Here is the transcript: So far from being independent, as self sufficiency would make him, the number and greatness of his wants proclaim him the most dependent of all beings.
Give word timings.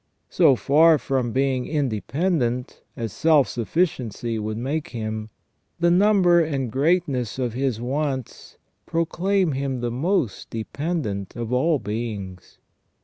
So 0.31 0.55
far 0.55 0.97
from 0.97 1.31
being 1.31 1.67
independent, 1.67 2.81
as 2.97 3.13
self 3.13 3.47
sufficiency 3.47 4.39
would 4.39 4.57
make 4.57 4.87
him, 4.87 5.29
the 5.79 5.91
number 5.91 6.39
and 6.39 6.71
greatness 6.71 7.37
of 7.37 7.53
his 7.53 7.79
wants 7.79 8.57
proclaim 8.87 9.51
him 9.51 9.81
the 9.81 9.91
most 9.91 10.49
dependent 10.49 11.35
of 11.35 11.53
all 11.53 11.77
beings. 11.77 12.57